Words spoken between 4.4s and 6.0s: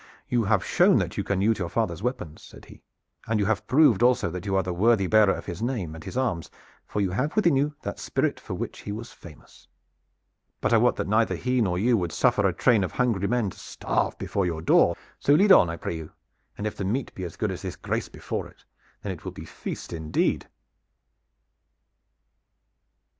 you are the worthy bearer of his name